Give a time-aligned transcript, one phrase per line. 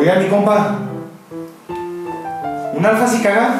[0.00, 0.78] Oiga, mi compa.
[1.68, 3.50] ¿Un alfa si caga?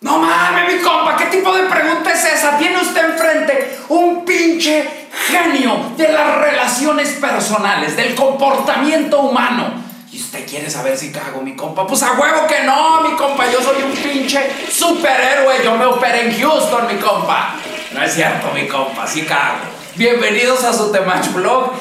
[0.00, 2.56] No mames, mi compa, ¿qué tipo de pregunta es esa?
[2.56, 4.88] Tiene usted enfrente un pinche
[5.26, 9.74] genio de las relaciones personales, del comportamiento humano.
[10.10, 11.86] ¿Y usted quiere saber si cago, mi compa?
[11.86, 13.44] Pues a huevo que no, mi compa.
[13.52, 14.40] Yo soy un pinche
[14.72, 15.62] superhéroe.
[15.62, 17.56] Yo me operé en Houston, mi compa.
[17.92, 19.58] No es cierto, mi compa, sí cago.
[19.96, 21.74] Bienvenidos a su Temach Blog.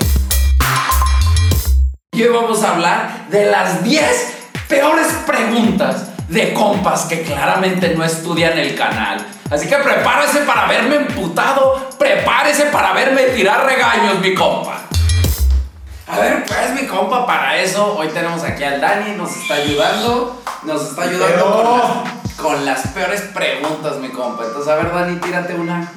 [2.18, 4.38] Y hoy vamos a hablar de las 10
[4.68, 9.24] peores preguntas de compas que claramente no estudian el canal.
[9.52, 14.80] Así que prepárese para verme emputado, prepárese para verme tirar regaños, mi compa.
[16.08, 20.42] A ver, pues mi compa, para eso hoy tenemos aquí al Dani, nos está ayudando,
[20.64, 24.44] nos está ayudando con las, con las peores preguntas, mi compa.
[24.44, 25.88] Entonces, a ver, Dani, tírate una.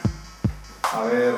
[0.83, 1.37] A ver.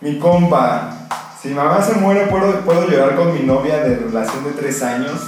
[0.00, 0.96] Mi compa.
[1.42, 5.18] Si mamá se muere, ¿puedo, ¿puedo llorar con mi novia de relación de tres años?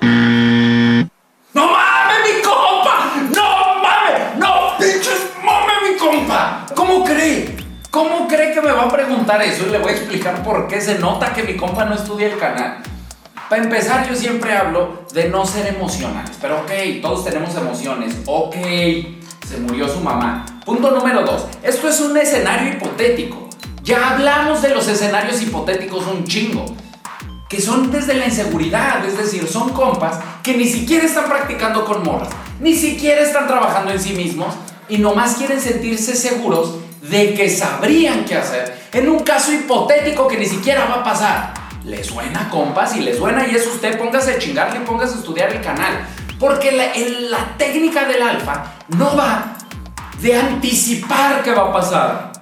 [0.00, 3.12] ¡No mames, mi compa!
[3.32, 4.38] ¡No mames!
[4.38, 6.66] ¡No pinches mames, mi compa!
[6.74, 7.56] ¿Cómo cree?
[7.92, 9.64] ¿Cómo cree que me va a preguntar eso?
[9.68, 12.36] Y le voy a explicar por qué se nota que mi compa no estudia el
[12.36, 12.78] canal.
[13.48, 16.36] Para empezar, yo siempre hablo de no ser emocionales.
[16.40, 18.16] Pero ok, todos tenemos emociones.
[18.26, 18.56] Ok,
[19.46, 20.44] se murió su mamá.
[20.64, 21.46] Punto número dos.
[21.62, 23.43] Esto es un escenario hipotético.
[23.84, 26.64] Ya hablamos de los escenarios hipotéticos un chingo.
[27.50, 29.04] Que son desde la inseguridad.
[29.04, 32.30] Es decir, son compas que ni siquiera están practicando con morras.
[32.60, 34.54] Ni siquiera están trabajando en sí mismos.
[34.88, 40.38] Y nomás quieren sentirse seguros de que sabrían qué hacer en un caso hipotético que
[40.38, 41.54] ni siquiera va a pasar.
[41.84, 42.92] ¿Le suena, compas?
[42.92, 46.06] Si le suena y es usted, póngase a chingarle y póngase a estudiar el canal.
[46.40, 46.86] Porque la,
[47.28, 49.56] la técnica del alfa no va
[50.22, 52.32] de anticipar qué va a pasar.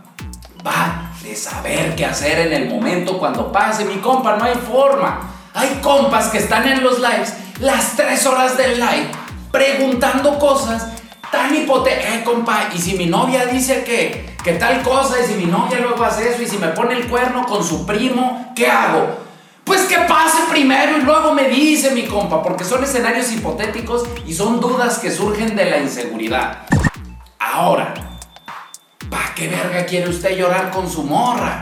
[0.64, 3.84] Va de saber qué hacer en el momento cuando pase.
[3.84, 5.30] Mi compa, no hay forma.
[5.54, 9.10] Hay compas que están en los lives las tres horas del live
[9.50, 10.88] preguntando cosas
[11.30, 12.14] tan hipotéticas.
[12.14, 15.78] Eh, compa, y si mi novia dice que, que tal cosa, y si mi novia
[15.78, 19.22] luego hace eso, y si me pone el cuerno con su primo, ¿qué hago?
[19.64, 24.34] Pues que pase primero y luego me dice mi compa, porque son escenarios hipotéticos y
[24.34, 26.58] son dudas que surgen de la inseguridad.
[27.38, 27.94] Ahora,
[29.12, 31.60] ¿para qué verga quiere usted llorar con su morra?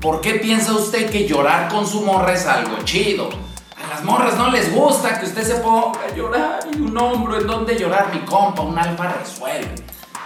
[0.00, 3.30] ¿Por qué piensa usted que llorar con su morra es algo chido?
[3.76, 7.40] A las morras no les gusta que usted se ponga a llorar y un hombro
[7.40, 9.76] en donde llorar, mi compa, un alfa resuelve.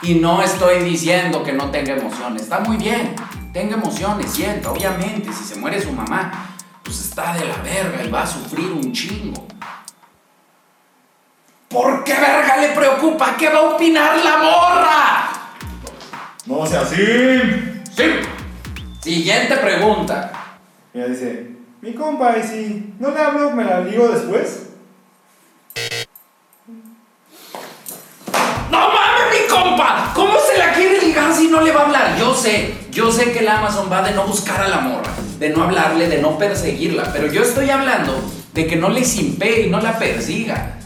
[0.01, 3.15] Y no estoy diciendo que no tenga emociones, está muy bien,
[3.53, 8.11] tenga emociones, sienta, obviamente, si se muere su mamá, pues está de la verga y
[8.11, 9.47] va a sufrir un chingo.
[11.69, 13.37] ¿Por qué verga le preocupa?
[13.37, 15.32] ¿Qué va a opinar la morra?
[16.47, 16.97] No sea así.
[17.97, 18.05] Sí.
[19.01, 20.59] Siguiente pregunta.
[20.93, 24.71] Mira, dice, mi compa, ¿y si no le hablo, me la digo después?
[28.71, 30.13] ¡No mames, mi compa!
[30.15, 32.19] ¿Cómo se la quiere ligar si no le va a hablar?
[32.19, 35.51] Yo sé, yo sé que el Amazon va de no buscar a la morra, de
[35.51, 38.21] no hablarle, de no perseguirla, pero yo estoy hablando
[38.53, 40.79] de que no le simpee y no la persiga.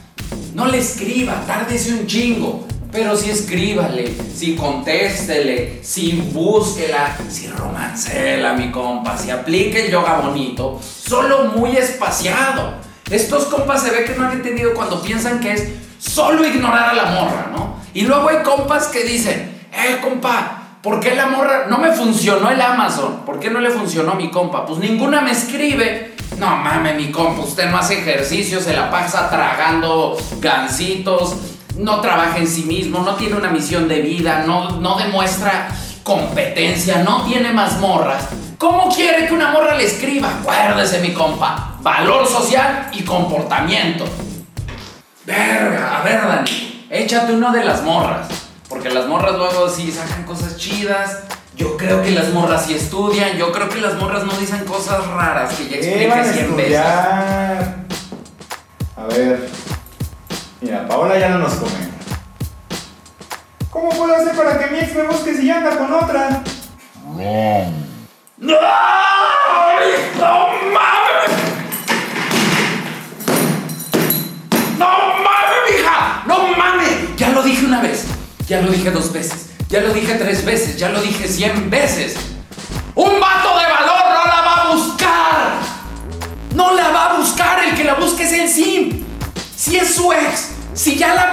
[0.55, 2.67] No le escriba, tárdese un chingo.
[2.93, 10.21] Pero sí escríbale, sí contéstele, sí búsquela, sí romancela, mi compa, si aplique el yoga
[10.21, 12.75] bonito, solo muy espaciado.
[13.11, 16.95] Estos compas se ve que no han entendido cuando piensan que es solo ignorar a
[16.95, 17.77] la morra, ¿no?
[17.93, 22.51] Y luego hay compas que dicen, eh, compa, ¿por qué la morra no me funcionó
[22.51, 23.25] el Amazon?
[23.25, 24.67] ¿Por qué no le funcionó a mi compa?
[24.67, 26.15] Pues ninguna me escribe.
[26.39, 31.37] No mames, mi compa, usted no hace ejercicio, se la pasa tragando gansitos,
[31.79, 35.69] no trabaja en sí mismo, no tiene una misión de vida, no, no demuestra
[36.03, 38.29] competencia, no tiene mazmorras.
[38.59, 40.31] ¿Cómo quiere que una morra le escriba?
[40.41, 44.05] Acuérdese, mi compa, valor social y comportamiento.
[45.25, 48.29] Verga, a ver, Dani, échate uno de las morras.
[48.69, 51.25] Porque las morras luego sí sacan cosas chidas.
[51.57, 53.37] Yo creo que las morras sí estudian.
[53.37, 56.47] Yo creo que las morras no dicen cosas raras que ya ¿Qué van a expliqué
[56.47, 56.81] 100 veces.
[58.97, 59.66] A ver.
[60.61, 61.95] Mira, Paola ya no nos comenta.
[63.71, 66.43] ¿Cómo puedo hacer para que mi ex me busque si ya anda con otra?
[68.39, 68.55] ¡No!
[68.55, 71.31] ¡Ay, ¡No mames!
[74.79, 76.23] ¡No mames, mija!
[76.27, 77.17] ¡No mames!
[77.17, 78.07] Ya lo dije una vez,
[78.49, 82.17] ya lo dije dos veces, ya lo dije tres veces, ya lo dije cien veces.
[82.95, 83.96] ¡Un vato de valor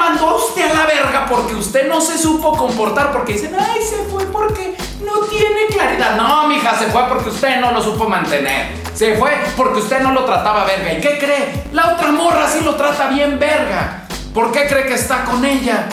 [0.03, 4.03] mandó usted a la verga porque usted no se supo comportar, porque dicen, ay, se
[4.11, 6.15] fue porque no tiene claridad.
[6.17, 8.73] No, mija, se fue porque usted no lo supo mantener.
[8.93, 10.93] Se fue porque usted no lo trataba verga.
[10.93, 11.63] ¿Y qué cree?
[11.71, 14.05] La otra morra sí lo trata bien verga.
[14.33, 15.87] ¿Por qué cree que está con ella?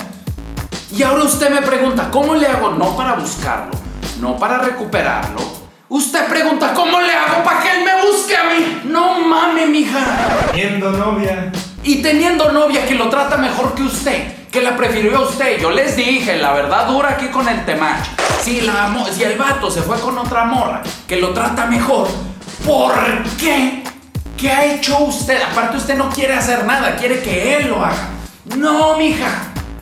[0.92, 2.70] Y ahora usted me pregunta, ¿cómo le hago?
[2.70, 3.72] No para buscarlo,
[4.20, 5.40] no para recuperarlo.
[5.88, 8.82] Usted pregunta, ¿cómo le hago para que él me busque a mí?
[8.84, 9.98] No mames, mija.
[10.52, 11.52] Teniendo novia.
[11.82, 15.58] Y teniendo novia que lo trata mejor que usted, que la prefirió a usted.
[15.58, 18.10] Yo les dije, la verdad dura aquí con el temacho.
[18.42, 22.08] Si, la, si el vato se fue con otra morra que lo trata mejor,
[22.66, 22.92] ¿por
[23.38, 23.82] qué?
[24.36, 25.40] ¿Qué ha hecho usted?
[25.42, 28.08] Aparte usted no quiere hacer nada, quiere que él lo haga.
[28.56, 29.28] No, mija.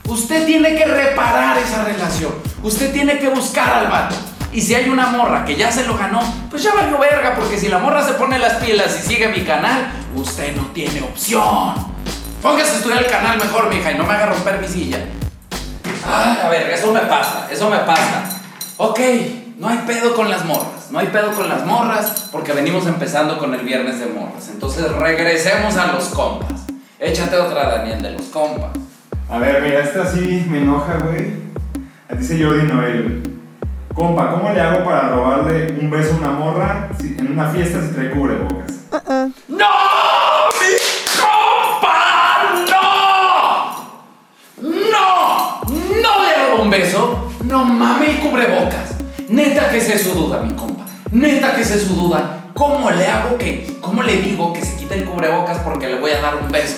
[0.07, 2.33] Usted tiene que reparar esa relación.
[2.63, 4.15] Usted tiene que buscar al vato.
[4.51, 7.57] Y si hay una morra que ya se lo ganó, pues ya valió verga, porque
[7.57, 11.75] si la morra se pone las pilas y sigue mi canal, usted no tiene opción.
[12.41, 14.97] Póngase a estudiar el canal mejor, mija, y no me haga romper mi silla.
[16.07, 18.41] Ay, a ver, eso me pasa, eso me pasa.
[18.77, 18.99] Ok,
[19.57, 23.37] no hay pedo con las morras, no hay pedo con las morras, porque venimos empezando
[23.37, 24.49] con el viernes de morras.
[24.51, 26.61] Entonces regresemos a los compas.
[26.97, 28.71] Échate otra, Daniel, de los compas.
[29.29, 31.33] A ver, mira, esta sí me enoja, güey.
[32.17, 33.38] Dice Jordi Noel.
[33.93, 37.81] Compa, ¿cómo le hago para robarle un beso a una morra si- en una fiesta
[37.81, 38.71] si trae cubrebocas?
[39.47, 39.67] ¡No!
[40.59, 40.75] ¡Mi
[41.19, 41.95] compa!
[42.69, 42.83] ¡No!
[44.61, 45.61] ¡No!
[45.67, 47.31] ¡No le robo un beso!
[47.43, 48.95] ¡No mames el cubrebocas!
[49.27, 50.85] Neta que sé su duda, mi compa.
[51.11, 52.45] Neta que sé su duda.
[52.53, 53.77] ¿Cómo le hago que?
[53.81, 56.77] ¿Cómo le digo que se quite el cubrebocas porque le voy a dar un beso?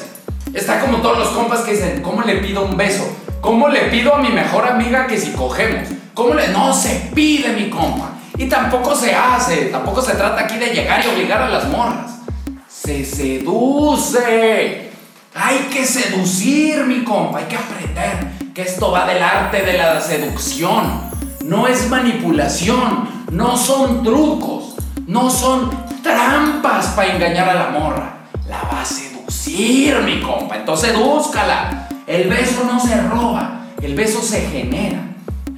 [0.53, 3.03] Está como todos los compas que dicen, ¿cómo le pido un beso?
[3.41, 5.89] ¿Cómo le pido a mi mejor amiga que si cogemos?
[6.13, 6.49] ¿Cómo le.?
[6.49, 8.11] No se pide, mi compa.
[8.37, 9.65] Y tampoco se hace.
[9.65, 12.19] Tampoco se trata aquí de llegar y obligar a las morras.
[12.67, 14.89] Se seduce.
[15.33, 17.39] Hay que seducir, mi compa.
[17.39, 21.09] Hay que aprender que esto va del arte de la seducción.
[21.43, 23.25] No es manipulación.
[23.31, 24.75] No son trucos.
[25.07, 25.69] No son
[26.03, 28.17] trampas para engañar a la morra.
[28.49, 30.57] La va a seducir, mi compa.
[30.57, 31.87] Entonces búscala.
[32.07, 33.67] El beso no se roba.
[33.81, 35.10] El beso se genera.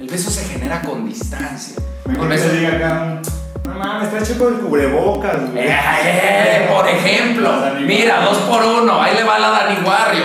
[0.04, 1.76] El beso se genera con distancia.
[2.06, 3.22] El que beso- se diga acá,
[3.66, 5.64] no mames, está hecho con el cubrebocas, güey.
[5.66, 10.24] eh, eh, por ejemplo, mira, dos por uno, ahí le va la Dani Warrio.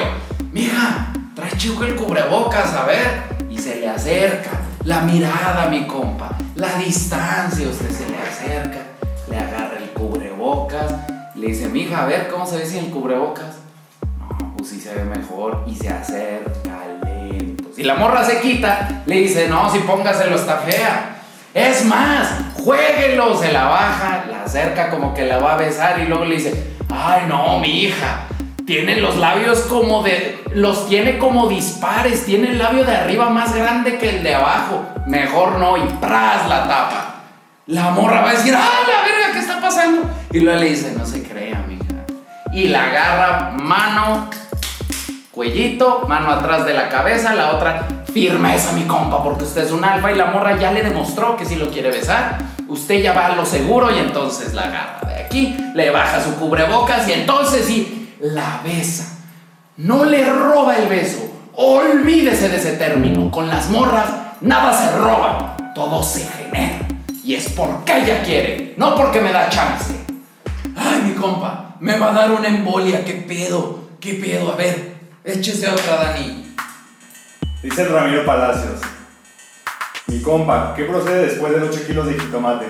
[0.52, 3.24] Mija, trae chico el cubrebocas, a ver.
[3.50, 4.50] Y se le acerca.
[4.84, 6.38] La mirada, mi compa.
[6.56, 8.80] La distancia, usted se le acerca.
[9.30, 10.92] Le agarra el cubrebocas.
[11.36, 13.56] Le dice, mija, a ver cómo se ve sin el cubrebocas.
[14.20, 15.64] No, pues sí se ve mejor.
[15.68, 16.69] Y se acerca
[17.80, 21.22] Si la morra se quita, le dice, no, si póngaselo está fea.
[21.54, 26.06] Es más, jueguelo, se la baja, la acerca como que la va a besar y
[26.06, 28.26] luego le dice, ay no, mi hija,
[28.66, 33.56] tiene los labios como de, los tiene como dispares, tiene el labio de arriba más
[33.56, 37.16] grande que el de abajo, mejor no, y tras la tapa.
[37.68, 40.02] La morra va a decir, ay, la verga, ¿qué está pasando?
[40.34, 41.86] Y luego le dice, no se crea, mija.
[42.52, 44.30] Y la agarra mano
[45.39, 49.86] cuellito, mano atrás de la cabeza, la otra firmeza, mi compa, porque usted es un
[49.86, 53.27] alfa y la morra ya le demostró que si lo quiere besar, usted ya va
[53.27, 57.63] a lo seguro y entonces la agarra de aquí, le baja su cubrebocas y entonces
[57.65, 59.18] sí, la besa.
[59.77, 61.31] No le roba el beso.
[61.56, 63.31] Olvídese de ese término.
[63.31, 64.09] Con las morras
[64.41, 66.86] nada se roba, todo se genera.
[67.24, 69.95] Y es porque ella quiere, no porque me da chance.
[70.75, 73.06] Ay, mi compa, me va a dar una embolia.
[73.06, 73.88] ¿Qué pedo?
[74.01, 74.51] ¿Qué pedo?
[74.51, 76.56] A ver, échese otra, Dani.
[77.62, 78.80] Dice Ramiro Palacios.
[80.08, 82.66] Mi compa, ¿qué procede después de 8 kilos de jitomate?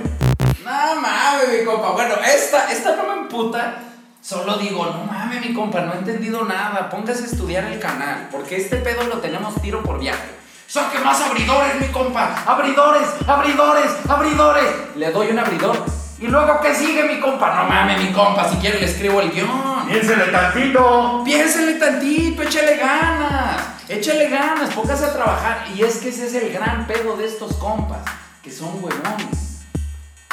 [0.64, 1.92] No mames, mi compa.
[1.92, 3.84] Bueno, esta, esta no me emputa.
[4.22, 6.90] Solo digo, no mames, mi compa, no he entendido nada.
[6.90, 10.30] Póngase a estudiar el canal, porque este pedo lo tenemos tiro por viaje.
[10.68, 12.44] Saque más abridores, mi compa.
[12.46, 14.66] Abridores, abridores, abridores.
[14.96, 15.78] Le doy un abridor.
[16.20, 17.56] Y luego, ¿qué sigue, mi compa?
[17.56, 19.69] No mames, mi compa, si quiere le escribo el guion.
[19.90, 21.24] ¡Piénsele tantito!
[21.26, 25.66] Piénsele tantito, échale ganas, échale ganas, póngase a trabajar.
[25.76, 28.02] Y es que ese es el gran pedo de estos compas,
[28.44, 29.64] que son huevones.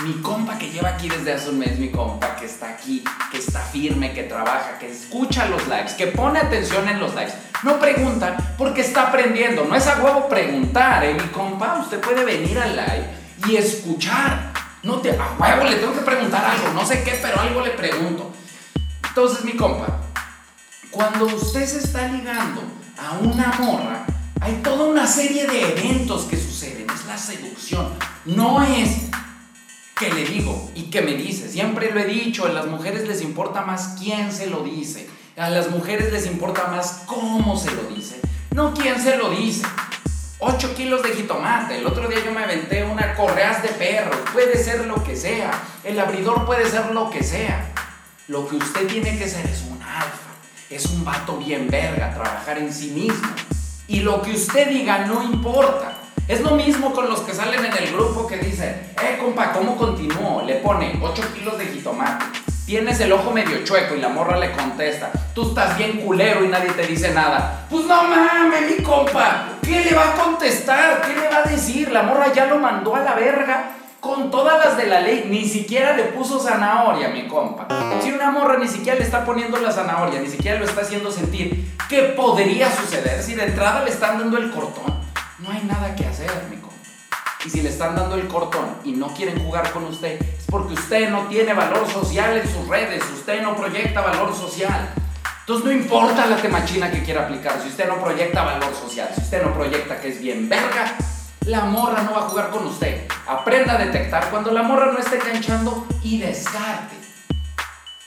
[0.04, 3.38] Mi compa que lleva aquí desde hace un mes, mi compa que está aquí, que
[3.38, 7.32] está firme, que trabaja, que escucha los likes, que pone atención en los likes.
[7.62, 9.64] No pregunta porque está aprendiendo.
[9.64, 11.14] No es a huevo preguntar, ¿eh?
[11.14, 13.06] Mi compa, usted puede venir al live
[13.48, 14.52] y escuchar.
[14.82, 17.70] No te, a huevo le tengo que preguntar algo, no sé qué, pero algo le
[17.70, 18.32] pregunto.
[19.16, 19.86] Entonces, mi compa,
[20.90, 22.60] cuando usted se está ligando
[22.98, 24.04] a una morra,
[24.42, 26.90] hay toda una serie de eventos que suceden.
[26.90, 27.94] Es la seducción.
[28.26, 29.06] No es
[29.98, 31.48] que le digo y que me dice.
[31.48, 35.08] Siempre lo he dicho, a las mujeres les importa más quién se lo dice.
[35.38, 38.20] A las mujeres les importa más cómo se lo dice.
[38.54, 39.64] No quién se lo dice.
[40.40, 41.78] 8 kilos de jitomate.
[41.78, 44.10] El otro día yo me aventé una correas de perro.
[44.34, 45.52] Puede ser lo que sea.
[45.84, 47.72] El abridor puede ser lo que sea.
[48.28, 50.32] Lo que usted tiene que ser es un alfa.
[50.68, 53.28] Es un vato bien verga, trabajar en sí mismo.
[53.86, 55.92] Y lo que usted diga no importa.
[56.26, 59.76] Es lo mismo con los que salen en el grupo que dicen, eh, compa, ¿cómo
[59.76, 60.42] continúo?
[60.44, 62.24] Le pone 8 kilos de jitomate.
[62.66, 66.48] Tienes el ojo medio chueco y la morra le contesta, tú estás bien culero y
[66.48, 67.64] nadie te dice nada.
[67.70, 71.00] Pues no mames, mi compa, ¿qué le va a contestar?
[71.02, 71.92] ¿Qué le va a decir?
[71.92, 75.44] La morra ya lo mandó a la verga con todas las de la ley, ni
[75.44, 77.66] siquiera le puso zanahoria, mi compa.
[78.00, 81.10] Si una morra ni siquiera le está poniendo la zanahoria, ni siquiera lo está haciendo
[81.10, 84.94] sentir, ¿qué podría suceder si de entrada le están dando el cortón?
[85.40, 86.76] No hay nada que hacer, mi compa.
[87.44, 90.74] Y si le están dando el cortón y no quieren jugar con usted, es porque
[90.74, 94.88] usted no tiene valor social en sus redes, usted no proyecta valor social.
[95.40, 99.20] Entonces no importa la temachina que quiera aplicar, si usted no proyecta valor social, si
[99.20, 100.96] usted no proyecta que es bien verga,
[101.42, 103.06] la morra no va a jugar con usted.
[103.28, 106.94] Aprenda a detectar cuando la morra no esté canchando y descarte.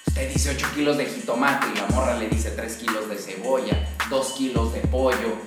[0.08, 3.86] Usted dice 8 kilos de jitomate y la morra le dice 3 kilos de cebolla,
[4.10, 5.38] 2 kilos de pollo,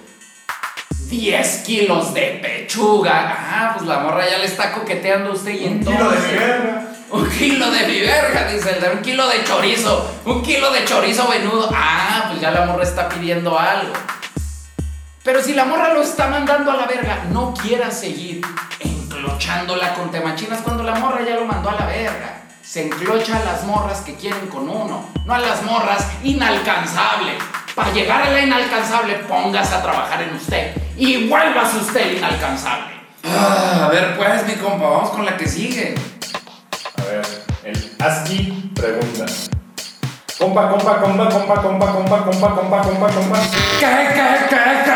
[1.09, 3.35] 10 kilos de pechuga.
[3.35, 5.99] Ah, pues la morra ya le está coqueteando a usted y Un entonces...
[5.99, 6.89] kilo de verga.
[7.13, 10.83] Un kilo de mi verga, dice el de un kilo de chorizo, un kilo de
[10.87, 11.69] chorizo venudo.
[11.75, 13.93] Ah, pues ya la morra está pidiendo algo.
[15.23, 18.41] Pero si la morra lo está mandando a la verga, no quiera seguir
[19.23, 22.43] enclochándola con temachinas cuando la morra ya lo mandó a la verga.
[22.61, 27.37] Se enclocha a las morras que quieren con uno, no a las morras inalcanzables.
[27.75, 32.93] Para llegar a la inalcanzable, póngase a trabajar en usted y vuélvase usted inalcanzable.
[33.25, 35.95] Ah, a ver, pues, mi compa, vamos con la que sigue.
[36.99, 37.27] A ver,
[37.65, 39.27] el ASCII pregunta.
[40.37, 43.39] Compa, compa, compa, compa, compa, compa, compa, compa, compa, compa.
[43.79, 44.92] ¿Qué, qué, qué, qué, qué,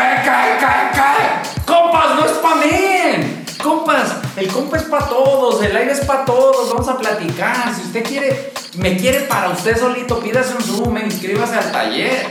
[4.75, 7.73] es para todos, el aire es para todos, vamos a platicar.
[7.73, 12.27] Si usted quiere, me quiere para usted solito, pídase un Zoom, inscríbase al taller.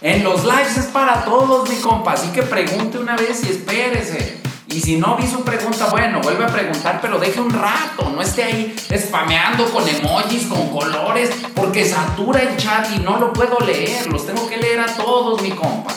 [0.00, 4.40] En los lives es para todos, mi compa, así que pregunte una vez y espérese.
[4.68, 8.20] Y si no vi su pregunta, bueno, vuelve a preguntar, pero deje un rato, no
[8.20, 13.58] esté ahí spameando con emojis, con colores, porque satura el chat y no lo puedo
[13.60, 15.94] leer, los tengo que leer a todos, mi compa.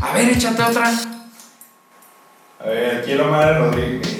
[0.00, 0.90] A ver, échate otra.
[2.60, 4.17] A ver, aquí el Omar Rodríguez.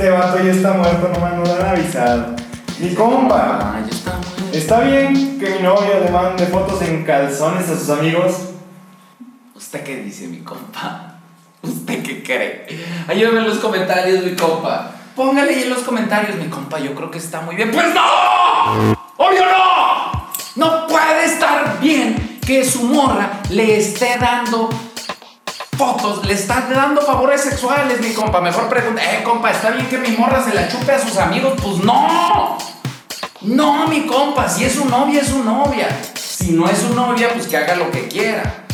[0.00, 2.34] Este vato ya está muerto, no lo han avisado.
[2.78, 3.74] Mi compa.
[4.50, 8.32] ¿Está bien que mi novio le mande fotos en calzones a sus amigos?
[9.54, 11.16] ¿Usted qué dice, mi compa?
[11.60, 12.66] ¿Usted qué cree?
[13.08, 14.90] Ayúdame en los comentarios, mi compa.
[15.14, 16.78] Póngale ahí en los comentarios, mi compa.
[16.78, 17.70] Yo creo que está muy bien.
[17.70, 18.92] ¡Pues no!
[19.18, 20.30] ¡Obvio no!
[20.56, 24.70] No puede estar bien que su morra le esté dando
[25.80, 28.42] fotos, le está dando favores sexuales, mi compa.
[28.42, 31.54] Mejor pregunta, eh, compa, ¿está bien que mi morra se la chupe a sus amigos?
[31.62, 32.58] Pues no.
[33.40, 35.88] No, mi compa, si es su novia, es su novia.
[36.14, 38.66] Si no es su novia, pues que haga lo que quiera.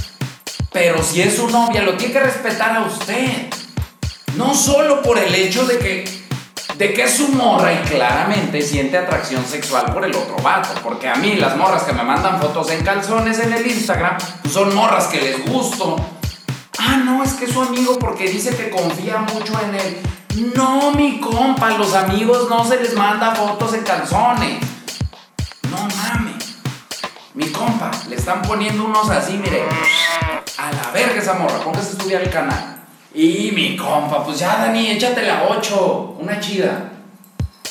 [0.72, 3.50] Pero si es su novia, lo tiene que respetar a usted.
[4.34, 6.24] No solo por el hecho de que,
[6.76, 10.70] de que es su morra y claramente siente atracción sexual por el otro vato.
[10.82, 14.52] Porque a mí las morras que me mandan fotos en calzones en el Instagram pues
[14.52, 16.15] son morras que les gusto.
[16.86, 20.52] Ah, no, es que es su amigo porque dice que confía mucho en él.
[20.54, 24.60] No, mi compa, los amigos no se les manda fotos en calzones.
[25.68, 26.56] No mames.
[27.34, 29.64] Mi compa, le están poniendo unos así, mire.
[30.58, 32.76] A la verga esa morra, póngase a estudiar el canal.
[33.12, 36.16] Y mi compa, pues ya Dani, échate la 8.
[36.20, 36.92] Una chida.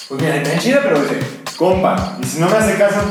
[0.09, 3.01] Pues mira, está chida, pero dice, compa, y si no me hace caso,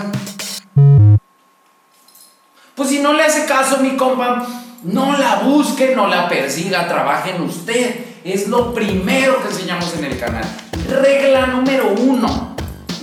[2.75, 4.46] Pues si no le hace caso, mi compa,
[4.84, 8.04] no la busque, no la persiga, trabaje en usted.
[8.22, 10.44] Es lo primero que enseñamos en el canal.
[10.88, 12.54] Regla número uno,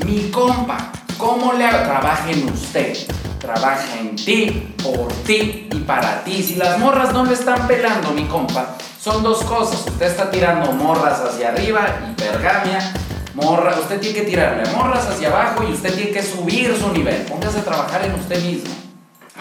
[0.05, 1.83] mi compa, ¿cómo le haga?
[1.83, 2.97] Trabaje en usted.
[3.39, 6.43] Trabaja en ti, por ti y para ti.
[6.43, 9.85] Si las morras no le están pelando, mi compa, son dos cosas.
[9.87, 12.93] Usted está tirando morras hacia arriba, hipergamia.
[13.33, 17.23] Morra, usted tiene que tirarle morras hacia abajo y usted tiene que subir su nivel.
[17.23, 18.80] Póngase a trabajar en usted mismo.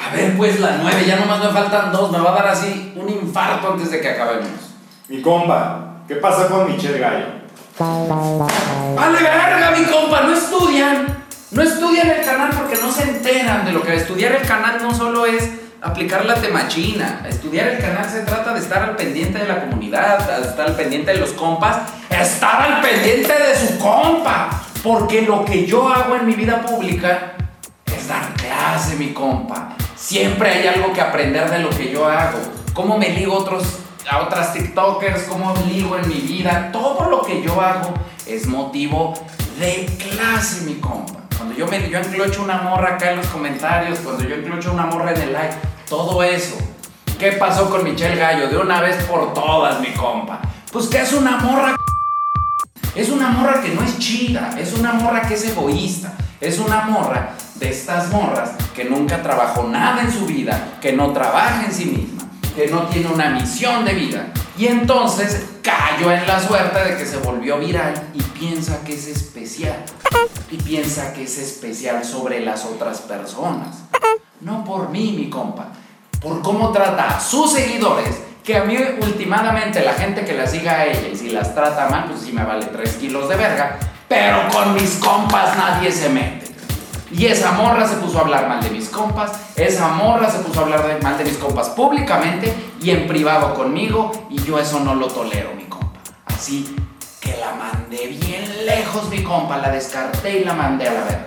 [0.00, 2.10] A ver, pues la 9, ya nomás me faltan dos.
[2.10, 4.48] Me va a dar así un infarto antes de que acabemos.
[5.08, 7.26] mi compa, ¿qué pasa con Michelle Gallo?
[7.78, 10.22] ¡Vale verga, mi compa!
[10.22, 11.20] No estudian.
[11.50, 14.94] No estudian el canal porque no se enteran de lo que estudiar el canal no
[14.94, 15.50] solo es
[15.82, 17.22] aplicar la temachina.
[17.28, 20.76] Estudiar el canal se trata de estar al pendiente de la comunidad, de estar al
[20.76, 21.78] pendiente de los compas,
[22.08, 24.62] estar al pendiente de su compa.
[24.82, 27.32] Porque lo que yo hago en mi vida pública
[27.84, 29.74] es dar clase, mi compa.
[30.00, 32.38] Siempre hay algo que aprender de lo que yo hago.
[32.72, 33.80] cómo me ligo otros,
[34.10, 36.70] a otras TikTokers, cómo ligo en mi vida.
[36.72, 37.92] Todo lo que yo hago
[38.26, 39.12] es motivo
[39.58, 41.20] de clase, mi compa.
[41.36, 44.86] Cuando yo, me, yo enclocho una morra acá en los comentarios, cuando yo enclocho una
[44.86, 45.54] morra en el like,
[45.86, 46.56] todo eso.
[47.18, 48.48] ¿Qué pasó con Michelle Gallo?
[48.48, 50.40] De una vez por todas, mi compa.
[50.72, 51.76] Pues que es una morra.
[52.94, 56.80] Es una morra que no es chida, es una morra que es egoísta, es una
[56.82, 61.72] morra de estas morras que nunca trabajó nada en su vida, que no trabaja en
[61.72, 62.24] sí misma,
[62.56, 64.26] que no tiene una misión de vida.
[64.56, 69.06] Y entonces cayó en la suerte de que se volvió viral y piensa que es
[69.06, 69.76] especial.
[70.50, 73.76] Y piensa que es especial sobre las otras personas.
[74.40, 75.68] No por mí, mi compa,
[76.20, 80.72] por cómo trata a sus seguidores que a mí últimamente la gente que la siga
[80.72, 83.78] a ella y si las trata mal, pues sí me vale 3 kilos de verga,
[84.08, 86.39] pero con mis compas nadie se mete.
[87.12, 90.60] Y esa morra se puso a hablar mal de mis compas, esa morra se puso
[90.60, 94.94] a hablar mal de mis compas públicamente y en privado conmigo y yo eso no
[94.94, 95.98] lo tolero, mi compa.
[96.26, 96.76] Así
[97.20, 101.26] que la mandé bien lejos, mi compa, la descarté y la mandé a la verga.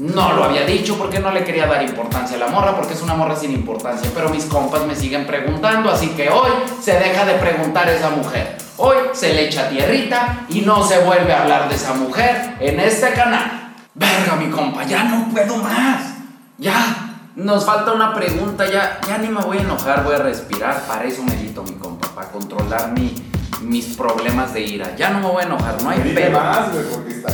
[0.00, 3.00] No lo había dicho porque no le quería dar importancia a la morra, porque es
[3.00, 4.10] una morra sin importancia.
[4.12, 6.50] Pero mis compas me siguen preguntando, así que hoy
[6.82, 8.56] se deja de preguntar esa mujer.
[8.76, 12.80] Hoy se le echa tierrita y no se vuelve a hablar de esa mujer en
[12.80, 13.63] este canal.
[13.94, 16.14] Verga, mi compa, ya no puedo más.
[16.58, 20.82] Ya, nos falta una pregunta, ya, ya ni me voy a enojar, voy a respirar.
[20.88, 23.14] Para eso medito, mi compa, para controlar mi,
[23.60, 24.96] mis problemas de ira.
[24.96, 27.30] Ya no me voy a enojar, no hay está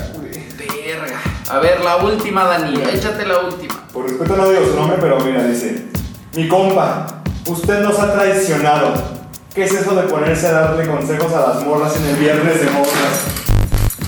[0.87, 1.21] Verga.
[1.49, 2.81] A ver, la última, Dani.
[2.93, 3.75] Échate la última.
[3.93, 5.89] Por respeto no digo su nombre, pero mira, dice:
[6.35, 9.21] Mi compa, usted nos ha traicionado.
[9.55, 12.71] ¿Qué es eso de ponerse a darle consejos a las morras en el viernes de
[12.71, 13.25] morras?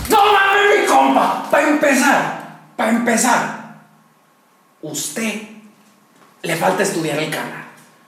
[0.08, 1.48] ¡No mames, mi compa!
[1.50, 2.41] Para empezar,
[2.82, 3.76] para empezar,
[4.82, 5.42] usted
[6.42, 7.62] le falta estudiar el canal.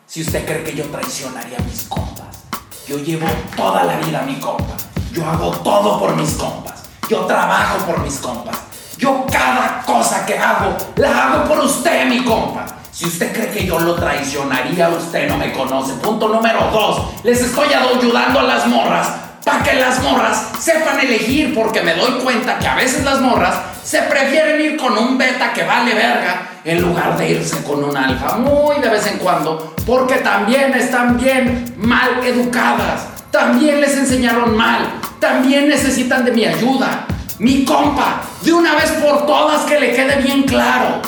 [0.04, 2.43] Si usted cree que yo traicionaría a mis compas,
[2.88, 3.25] yo llevo
[3.57, 4.75] toda la vida a mi compa.
[5.12, 6.83] Yo hago todo por mis compas.
[7.09, 8.62] Yo trabajo por mis compas.
[8.99, 12.66] Yo cada cosa que hago, la hago por usted, mi compa.
[12.90, 15.93] Si usted cree que yo lo traicionaría, usted no me conoce.
[15.95, 17.23] Punto número dos.
[17.23, 19.08] Les estoy ayudando a las morras
[19.45, 23.74] para que las morras sepan elegir, porque me doy cuenta que a veces las morras
[23.84, 27.97] se prefieren ir con un beta que vale verga en lugar de irse con un
[27.97, 34.56] alfa muy de vez en cuando, porque también están bien mal educadas, también les enseñaron
[34.56, 37.06] mal, también necesitan de mi ayuda.
[37.40, 41.02] Mi compa, de una vez por todas que le quede bien claro.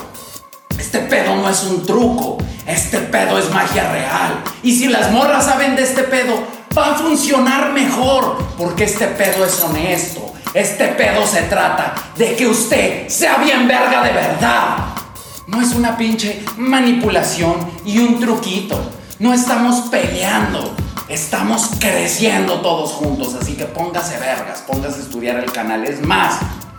[0.76, 2.36] Este pedo no es un truco,
[2.66, 4.42] este pedo es magia real.
[4.64, 6.36] Y si las morras saben de este pedo,
[6.76, 10.25] va a funcionar mejor, porque este pedo es honesto.
[10.56, 14.86] Este pedo se trata de que usted sea bien verga de verdad.
[15.48, 18.90] No es una pinche manipulación y un truquito.
[19.18, 20.74] No estamos peleando.
[21.10, 25.84] Estamos creciendo todos juntos, así que póngase vergas, póngase a estudiar el canal.
[25.84, 26.38] Es más,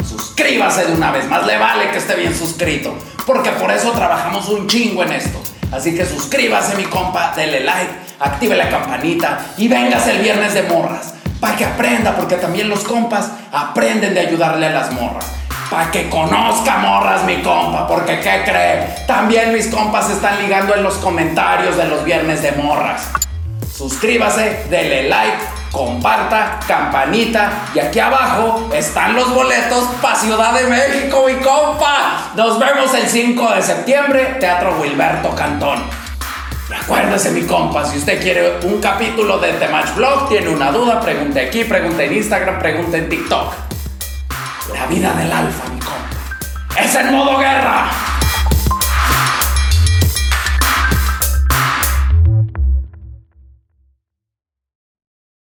[0.10, 2.96] suscríbase de una vez, más le vale que esté bien suscrito,
[3.28, 5.40] porque por eso trabajamos un chingo en esto.
[5.72, 10.63] Así que suscríbase mi compa, dele like, active la campanita y véngase el viernes de
[10.63, 15.26] morras, para que aprenda, porque también los compas aprenden de ayudarle a las morras.
[15.69, 19.04] Para que conozca morras mi compa, porque ¿qué cree?
[19.06, 23.10] También mis compas están ligando en los comentarios de los viernes de morras
[23.78, 25.38] suscríbase, dele like,
[25.71, 32.32] comparta, campanita y aquí abajo están los boletos para Ciudad de México, mi compa.
[32.36, 36.07] Nos vemos el 5 de septiembre, Teatro Wilberto Cantón.
[36.88, 41.02] Acuérdese, mi compa, si usted quiere un capítulo de The Match Vlog, tiene una duda,
[41.02, 43.54] pregunte aquí, pregunte en Instagram, pregunte en TikTok.
[44.73, 46.82] La vida del alfa, mi compa.
[46.82, 48.07] Es en modo guerra.